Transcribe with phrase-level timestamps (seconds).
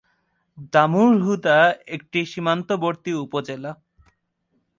[0.73, 1.57] দামুড়হুদা
[1.87, 3.71] একটি সীমান্তবর্তী উপজেলা।